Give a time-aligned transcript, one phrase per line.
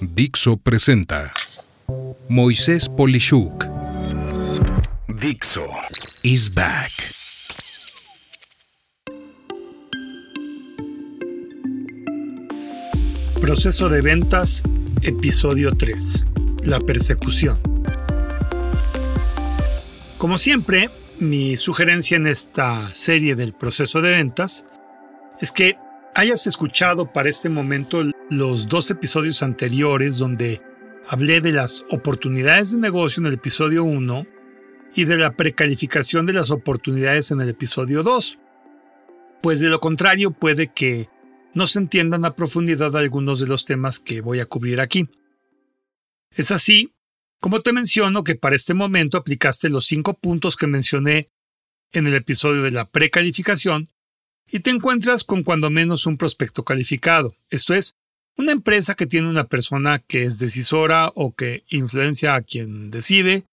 [0.00, 1.30] Dixo presenta
[2.28, 3.64] Moisés Polishuk.
[5.20, 5.66] Dixo
[6.22, 6.92] is back.
[13.40, 14.62] Proceso de ventas,
[15.02, 16.24] episodio 3.
[16.62, 17.60] La persecución.
[20.16, 20.88] Como siempre,
[21.18, 24.66] mi sugerencia en esta serie del proceso de ventas
[25.40, 25.76] es que
[26.14, 30.60] hayas escuchado para este momento los dos episodios anteriores donde
[31.08, 34.26] hablé de las oportunidades de negocio en el episodio 1
[34.94, 38.38] y de la precalificación de las oportunidades en el episodio 2.
[39.42, 41.08] Pues de lo contrario puede que
[41.54, 45.08] no se entiendan a profundidad algunos de los temas que voy a cubrir aquí.
[46.30, 46.94] Es así,
[47.40, 51.28] como te menciono que para este momento aplicaste los cinco puntos que mencioné
[51.92, 53.88] en el episodio de la precalificación
[54.50, 57.94] y te encuentras con cuando menos un prospecto calificado, esto es,
[58.36, 63.44] una empresa que tiene una persona que es decisora o que influencia a quien decide,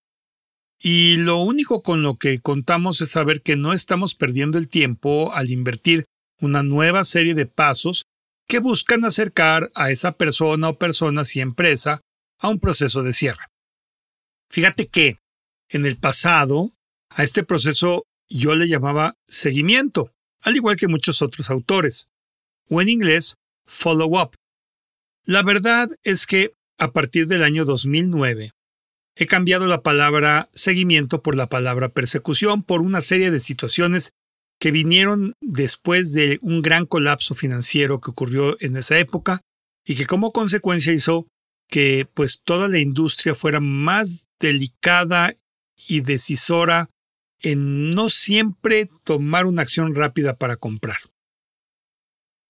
[0.82, 5.34] y lo único con lo que contamos es saber que no estamos perdiendo el tiempo
[5.34, 6.06] al invertir
[6.40, 8.06] una nueva serie de pasos
[8.48, 12.02] que buscan acercar a esa persona o personas y empresa
[12.40, 13.46] a un proceso de cierre.
[14.50, 15.18] Fíjate que
[15.70, 16.72] en el pasado
[17.10, 22.08] a este proceso yo le llamaba seguimiento, al igual que muchos otros autores,
[22.70, 24.36] o en inglés follow-up.
[25.26, 28.52] La verdad es que a partir del año 2009
[29.16, 34.12] he cambiado la palabra seguimiento por la palabra persecución por una serie de situaciones
[34.60, 39.42] que vinieron después de un gran colapso financiero que ocurrió en esa época
[39.86, 41.28] y que como consecuencia hizo
[41.70, 45.34] que pues toda la industria fuera más delicada
[45.88, 46.90] y decisora
[47.42, 50.98] en no siempre tomar una acción rápida para comprar.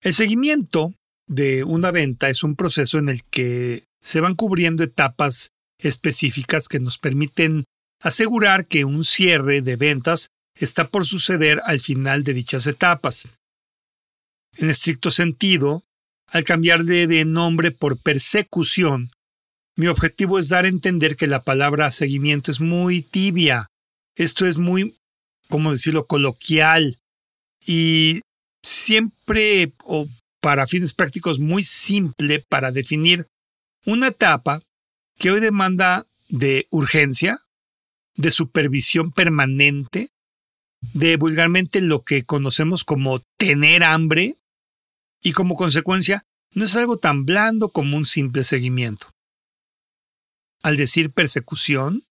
[0.02, 0.94] El seguimiento
[1.26, 6.80] de una venta es un proceso en el que se van cubriendo etapas específicas que
[6.80, 7.64] nos permiten
[8.00, 13.28] asegurar que un cierre de ventas está por suceder al final de dichas etapas.
[14.56, 15.82] En estricto sentido,
[16.26, 19.10] al cambiarle de nombre por persecución,
[19.76, 23.66] mi objetivo es dar a entender que la palabra seguimiento es muy tibia.
[24.16, 24.98] Esto es muy,
[25.48, 26.98] ¿cómo decirlo?, coloquial
[27.64, 28.20] y
[28.62, 30.08] siempre, o
[30.40, 33.26] para fines prácticos, muy simple para definir
[33.84, 34.60] una etapa
[35.18, 37.42] que hoy demanda de urgencia,
[38.14, 40.10] de supervisión permanente,
[40.80, 44.36] de vulgarmente lo que conocemos como tener hambre
[45.22, 49.12] y como consecuencia no es algo tan blando como un simple seguimiento.
[50.62, 52.04] Al decir persecución,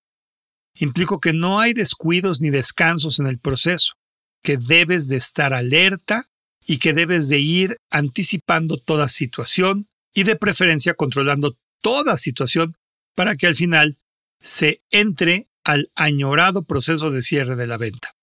[0.79, 3.94] implico que no hay descuidos ni descansos en el proceso,
[4.41, 6.25] que debes de estar alerta
[6.66, 12.75] y que debes de ir anticipando toda situación y de preferencia controlando toda situación
[13.16, 13.97] para que al final
[14.41, 18.16] se entre al añorado proceso de cierre de la venta.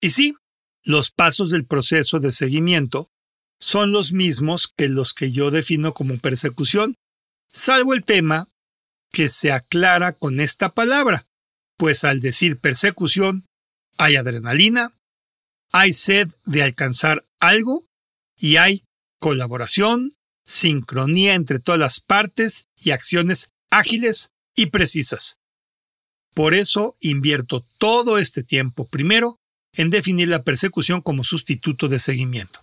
[0.00, 0.34] Y sí,
[0.82, 3.10] los pasos del proceso de seguimiento
[3.60, 6.96] son los mismos que los que yo defino como persecución,
[7.52, 8.48] salvo el tema
[9.10, 11.26] que se aclara con esta palabra,
[11.84, 13.44] pues al decir persecución
[13.98, 14.94] hay adrenalina,
[15.70, 17.86] hay sed de alcanzar algo
[18.38, 18.84] y hay
[19.20, 25.36] colaboración, sincronía entre todas las partes y acciones ágiles y precisas.
[26.32, 29.38] Por eso invierto todo este tiempo primero
[29.74, 32.60] en definir la persecución como sustituto de seguimiento.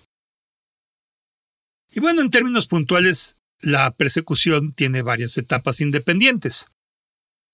[1.91, 6.65] Y bueno, en términos puntuales, la persecución tiene varias etapas independientes.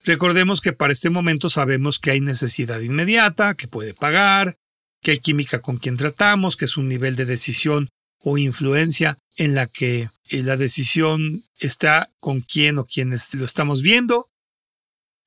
[0.03, 4.57] Recordemos que para este momento sabemos que hay necesidad inmediata, que puede pagar,
[5.01, 9.53] que hay química con quien tratamos, que es un nivel de decisión o influencia en
[9.53, 14.29] la que eh, la decisión está con quién o quienes lo estamos viendo,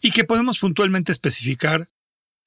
[0.00, 1.88] y que podemos puntualmente especificar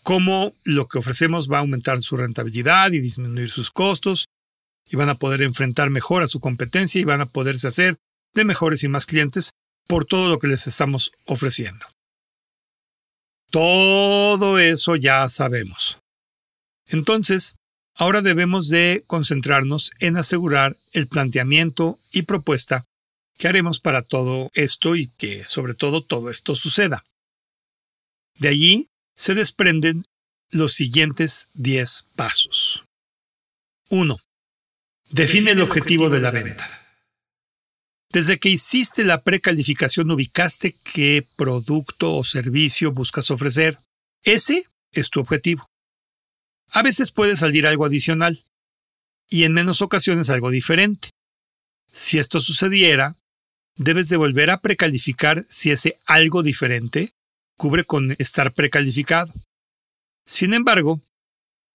[0.02, 4.28] cómo lo que ofrecemos va a aumentar su rentabilidad y disminuir sus costos,
[4.86, 7.98] y van a poder enfrentar mejor a su competencia y van a poderse hacer
[8.34, 9.52] de mejores y más clientes
[9.88, 11.86] por todo lo que les estamos ofreciendo.
[13.54, 16.00] Todo eso ya sabemos.
[16.88, 17.54] Entonces,
[17.94, 22.88] ahora debemos de concentrarnos en asegurar el planteamiento y propuesta
[23.38, 27.06] que haremos para todo esto y que sobre todo todo esto suceda.
[28.40, 30.04] De allí se desprenden
[30.50, 32.84] los siguientes 10 pasos.
[33.90, 34.18] 1.
[35.12, 36.83] Define el objetivo de la venta.
[38.14, 43.80] Desde que hiciste la precalificación ubicaste qué producto o servicio buscas ofrecer.
[44.24, 45.66] Ese es tu objetivo.
[46.70, 48.44] A veces puede salir algo adicional
[49.28, 51.10] y en menos ocasiones algo diferente.
[51.92, 53.16] Si esto sucediera,
[53.78, 57.14] debes de volver a precalificar si ese algo diferente
[57.58, 59.34] cubre con estar precalificado.
[60.28, 61.02] Sin embargo,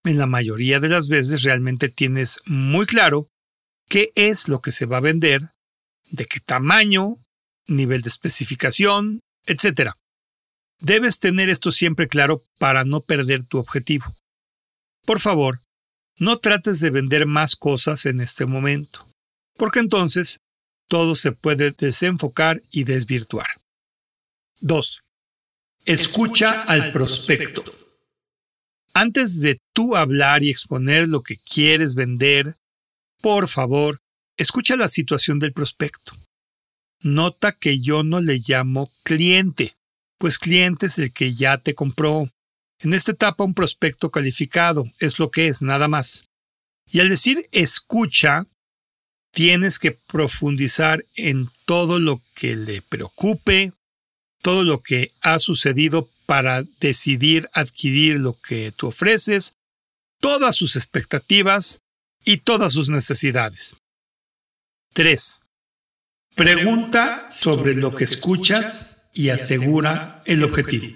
[0.05, 3.29] en la mayoría de las veces realmente tienes muy claro
[3.88, 5.43] qué es lo que se va a vender,
[6.10, 7.16] de qué tamaño,
[7.66, 9.93] nivel de especificación, etc.
[10.81, 14.14] Debes tener esto siempre claro para no perder tu objetivo.
[15.05, 15.62] Por favor,
[16.19, 19.08] no trates de vender más cosas en este momento,
[19.56, 20.40] porque entonces
[20.88, 23.49] todo se puede desenfocar y desvirtuar.
[24.61, 25.02] 2.
[25.84, 27.64] Escucha al prospecto.
[28.94, 32.56] Antes de tú hablar y exponer lo que quieres vender,
[33.20, 34.00] por favor,
[34.38, 36.12] escucha la situación del prospecto.
[37.00, 39.76] Nota que yo no le llamo cliente,
[40.19, 42.31] pues cliente es el que ya te compró.
[42.81, 46.25] En esta etapa un prospecto calificado es lo que es, nada más.
[46.90, 48.46] Y al decir escucha,
[49.32, 53.73] tienes que profundizar en todo lo que le preocupe,
[54.43, 59.55] todo lo que ha sucedido para decidir adquirir lo que tú ofreces,
[60.20, 61.81] todas sus expectativas
[62.25, 63.76] y todas sus necesidades.
[64.98, 65.40] 3.
[66.34, 70.88] Pregunta sobre lo que escuchas y asegura el objetivo.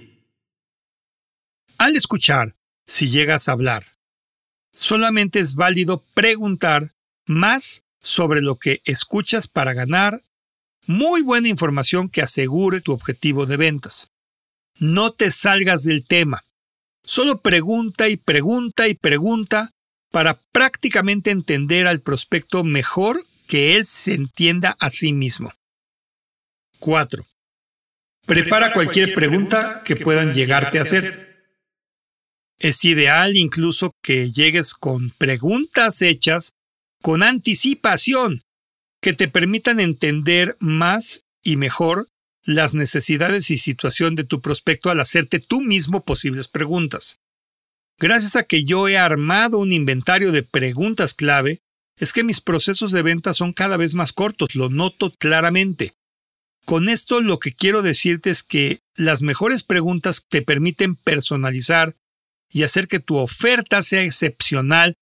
[1.79, 3.85] Al escuchar, si llegas a hablar,
[4.75, 6.91] solamente es válido preguntar
[7.27, 10.21] más sobre lo que escuchas para ganar
[10.89, 14.09] muy buena información que asegure tu objetivo de ventas.
[14.81, 16.43] No te salgas del tema.
[17.05, 19.71] Solo pregunta y pregunta y pregunta
[20.11, 25.53] para prácticamente entender al prospecto mejor que él se entienda a sí mismo.
[26.79, 27.27] 4.
[28.25, 31.53] Prepara cualquier pregunta que puedan llegarte a hacer.
[32.59, 36.55] Es ideal incluso que llegues con preguntas hechas
[37.03, 38.41] con anticipación
[39.03, 42.09] que te permitan entender más y mejor
[42.45, 47.19] las necesidades y situación de tu prospecto al hacerte tú mismo posibles preguntas.
[47.99, 51.59] Gracias a que yo he armado un inventario de preguntas clave,
[51.97, 55.95] es que mis procesos de venta son cada vez más cortos, lo noto claramente.
[56.65, 61.97] Con esto lo que quiero decirte es que las mejores preguntas te permiten personalizar
[62.51, 64.95] y hacer que tu oferta sea excepcional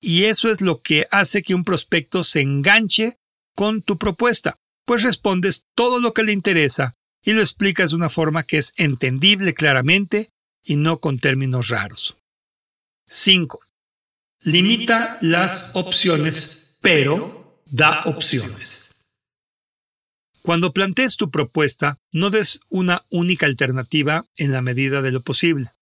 [0.00, 3.18] y eso es lo que hace que un prospecto se enganche
[3.54, 8.10] con tu propuesta pues respondes todo lo que le interesa y lo explicas de una
[8.10, 10.30] forma que es entendible claramente
[10.62, 12.16] y no con términos raros.
[13.08, 13.60] 5.
[14.44, 19.08] Limita las opciones, pero da opciones.
[20.42, 25.72] Cuando plantees tu propuesta, no des una única alternativa en la medida de lo posible.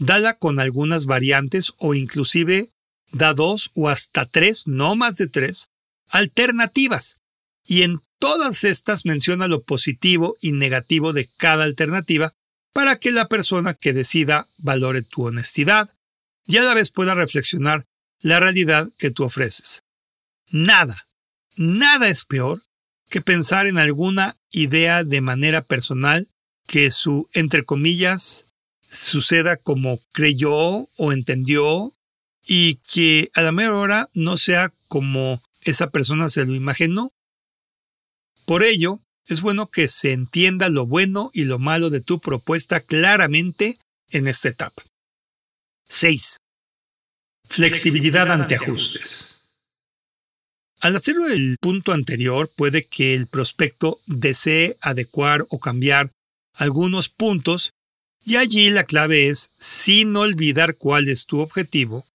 [0.00, 2.72] Dala con algunas variantes o inclusive
[3.12, 5.70] da dos o hasta tres, no más de tres,
[6.08, 7.18] alternativas
[7.64, 12.34] y en todas estas menciona lo positivo y negativo de cada alternativa
[12.72, 15.94] para que la persona que decida valore tu honestidad
[16.46, 17.86] y a la vez pueda reflexionar
[18.20, 19.82] la realidad que tú ofreces.
[20.50, 21.08] Nada,
[21.56, 22.62] nada es peor
[23.08, 26.28] que pensar en alguna idea de manera personal
[26.66, 28.46] que su, entre comillas,
[28.88, 31.92] suceda como creyó o entendió
[32.44, 37.12] y que a la mera hora no sea como esa persona se lo imaginó
[38.44, 42.80] por ello, es bueno que se entienda lo bueno y lo malo de tu propuesta
[42.80, 44.82] claramente en esta etapa.
[45.92, 46.38] 6.
[47.46, 49.60] Flexibilidad ante ajustes.
[50.80, 56.10] Al hacerlo el punto anterior, puede que el prospecto desee adecuar o cambiar
[56.54, 57.72] algunos puntos
[58.24, 62.06] y allí la clave es, sin olvidar cuál es tu objetivo,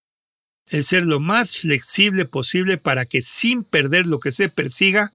[0.66, 5.12] el ser lo más flexible posible para que sin perder lo que se persiga,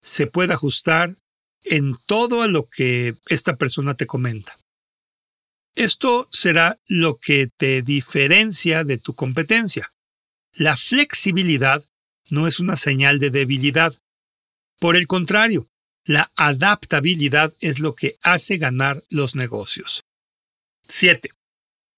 [0.00, 1.16] se puede ajustar
[1.64, 4.56] en todo a lo que esta persona te comenta.
[5.76, 9.92] Esto será lo que te diferencia de tu competencia.
[10.54, 11.84] La flexibilidad
[12.30, 13.94] no es una señal de debilidad.
[14.78, 15.68] Por el contrario,
[16.04, 20.06] la adaptabilidad es lo que hace ganar los negocios.
[20.88, 21.30] 7.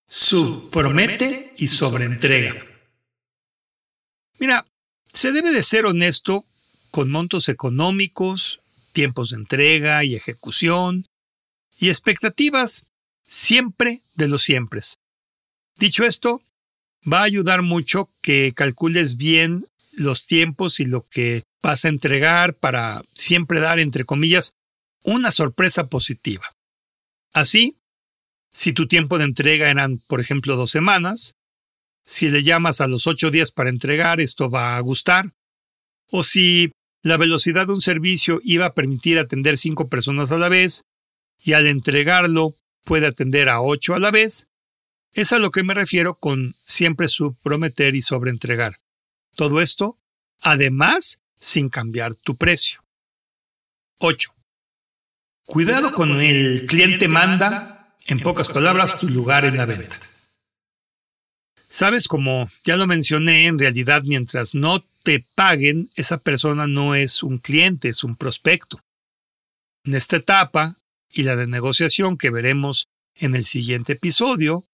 [0.09, 2.67] Subpromete y sobreentrega.
[4.41, 4.67] Mira,
[5.07, 6.45] se debe de ser honesto
[6.91, 8.59] con montos económicos,
[8.91, 11.07] tiempos de entrega y ejecución,
[11.79, 12.88] y expectativas
[13.29, 14.81] siempre de los siempre.
[15.77, 16.43] Dicho esto,
[17.11, 22.55] va a ayudar mucho que calcules bien los tiempos y lo que vas a entregar
[22.55, 24.55] para siempre dar, entre comillas,
[25.03, 26.57] una sorpresa positiva.
[27.33, 27.77] Así,
[28.53, 31.37] si tu tiempo de entrega eran, por ejemplo, dos semanas,
[32.05, 35.35] si le llamas a los ocho días para entregar, esto va a gustar.
[36.11, 40.49] O si la velocidad de un servicio iba a permitir atender cinco personas a la
[40.49, 40.85] vez
[41.39, 42.57] y al entregarlo
[42.89, 44.49] puede atender a ocho a la vez,
[45.13, 48.77] es a lo que me refiero con siempre subprometer y sobreentregar.
[49.37, 49.99] Todo esto,
[50.41, 52.83] además, sin cambiar tu precio.
[53.99, 54.35] 8.
[55.45, 60.01] Cuidado con el cliente manda, en pocas palabras, tu lugar en la venta.
[61.69, 67.23] Sabes, como ya lo mencioné, en realidad mientras no te paguen, esa persona no es
[67.23, 68.81] un cliente, es un prospecto.
[69.85, 70.79] En esta etapa
[71.19, 74.67] y la de negociación que veremos en el siguiente episodio,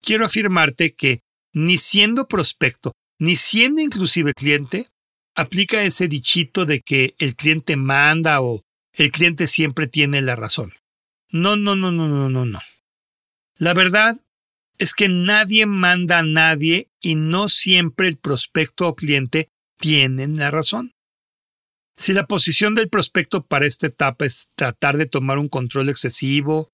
[0.00, 1.20] quiero afirmarte que
[1.52, 4.86] ni siendo prospecto, ni siendo inclusive cliente,
[5.34, 8.62] aplica ese dichito de que el cliente manda o
[8.92, 10.72] el cliente siempre tiene la razón.
[11.30, 12.60] No, no, no, no, no, no, no.
[13.56, 14.16] La verdad
[14.78, 20.50] es que nadie manda a nadie y no siempre el prospecto o cliente tienen la
[20.52, 20.92] razón.
[21.98, 26.70] Si la posición del prospecto para esta etapa es tratar de tomar un control excesivo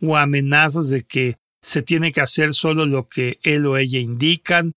[0.00, 4.72] o amenazas de que se tiene que hacer solo lo que él o ella indican,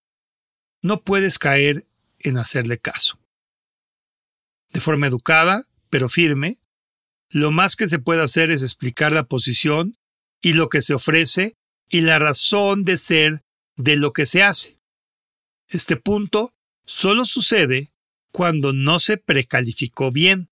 [0.82, 1.86] no puedes caer
[2.18, 3.20] en hacerle caso.
[4.74, 6.58] De forma educada, pero firme,
[7.30, 9.98] lo más que se puede hacer es explicar la posición
[10.42, 11.54] y lo que se ofrece
[11.90, 13.44] y la razón de ser
[13.76, 14.80] de lo que se hace.
[15.68, 16.56] Este punto
[16.88, 17.92] solo sucede
[18.32, 20.50] cuando no se precalificó bien,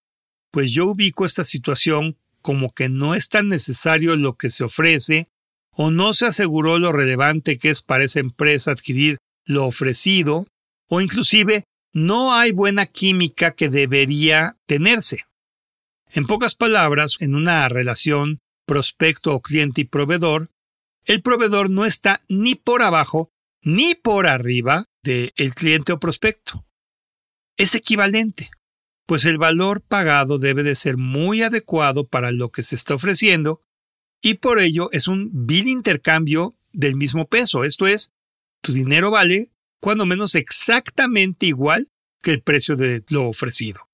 [0.51, 5.29] pues yo ubico esta situación como que no es tan necesario lo que se ofrece
[5.71, 10.47] o no se aseguró lo relevante que es para esa empresa adquirir lo ofrecido,
[10.87, 15.25] o inclusive no hay buena química que debería tenerse.
[16.11, 20.49] En pocas palabras, en una relación prospecto o cliente y proveedor,
[21.05, 23.31] el proveedor no está ni por abajo
[23.61, 26.65] ni por arriba del cliente o prospecto.
[27.59, 28.49] Es equivalente,
[29.05, 33.61] pues el valor pagado debe de ser muy adecuado para lo que se está ofreciendo
[34.21, 38.13] y por ello es un vil intercambio del mismo peso, esto es,
[38.61, 39.51] tu dinero vale
[39.81, 41.91] cuando menos exactamente igual
[42.23, 43.89] que el precio de lo ofrecido.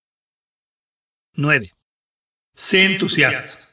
[1.33, 1.73] 9.
[2.53, 3.67] Sé entusiasta.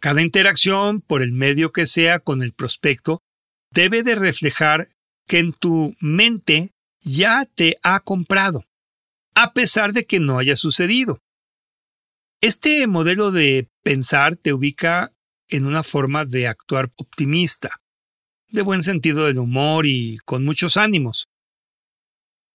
[0.00, 3.22] Cada interacción, por el medio que sea con el prospecto,
[3.70, 4.86] debe de reflejar
[5.26, 8.66] que en tu mente ya te ha comprado,
[9.34, 11.18] a pesar de que no haya sucedido.
[12.40, 15.12] Este modelo de pensar te ubica
[15.48, 17.80] en una forma de actuar optimista,
[18.48, 21.28] de buen sentido del humor y con muchos ánimos.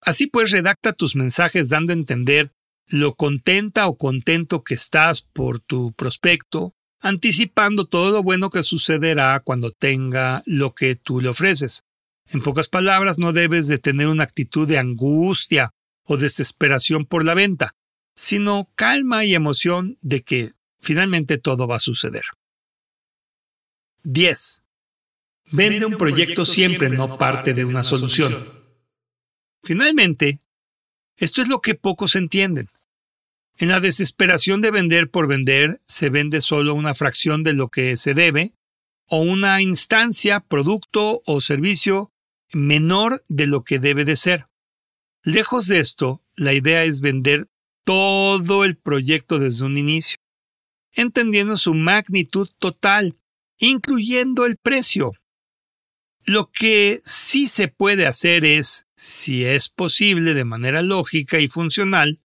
[0.02, 2.52] Así pues, redacta tus mensajes dando a entender
[2.90, 9.42] lo contenta o contento que estás por tu prospecto, anticipando todo lo bueno que sucederá
[9.42, 11.84] cuando tenga lo que tú le ofreces.
[12.28, 15.72] En pocas palabras, no debes de tener una actitud de angustia
[16.08, 17.76] o desesperación por la venta,
[18.16, 22.24] sino calma y emoción de que finalmente todo va a suceder.
[24.04, 24.64] 10.
[25.52, 28.34] Vende un proyecto siempre, no parte de una solución.
[29.64, 30.40] Finalmente,
[31.18, 32.68] esto es lo que pocos entienden.
[33.58, 37.98] En la desesperación de vender por vender, se vende solo una fracción de lo que
[37.98, 38.54] se debe,
[39.08, 42.12] o una instancia, producto o servicio
[42.54, 44.48] menor de lo que debe de ser.
[45.24, 47.48] Lejos de esto, la idea es vender
[47.84, 50.18] todo el proyecto desde un inicio,
[50.94, 53.18] entendiendo su magnitud total,
[53.58, 55.14] incluyendo el precio.
[56.26, 62.20] Lo que sí se puede hacer es, si es posible de manera lógica y funcional,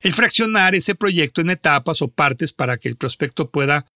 [0.00, 3.86] el fraccionar ese proyecto en etapas o partes para que el prospecto pueda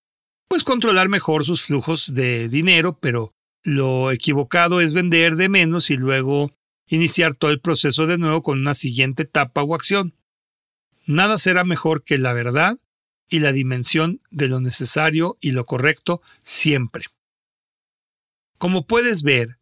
[0.49, 3.33] pues controlar mejor sus flujos de dinero, pero
[3.63, 6.53] lo equivocado es vender de menos y luego
[6.91, 10.15] iniciar todo el proceso de nuevo con una siguiente etapa o acción.
[11.07, 12.79] Nada será mejor que la verdad
[13.29, 17.07] y la dimensión de lo necesario y lo correcto siempre.
[18.59, 19.59] Como puedes ver,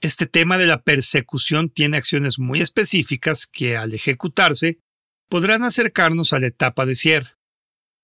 [0.00, 4.78] este tema de la persecución tiene acciones muy específicas que al ejecutarse
[5.28, 7.30] podrán acercarnos a la etapa de cierre.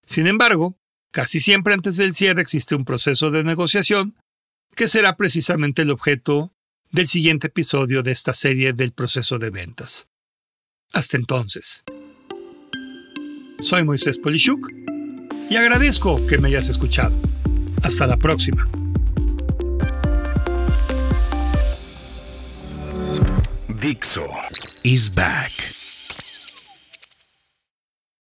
[0.06, 0.78] Sin embargo,
[1.12, 4.16] casi siempre antes del cierre existe un proceso de negociación
[4.74, 6.54] que será precisamente el objeto
[6.92, 10.06] del siguiente episodio de esta serie del proceso de ventas.
[10.92, 11.82] Hasta entonces.
[13.60, 14.70] Soy Moisés Polishuk
[15.48, 17.14] y agradezco que me hayas escuchado.
[17.82, 18.68] Hasta la próxima.
[23.80, 24.28] Dixo
[24.84, 25.81] is back.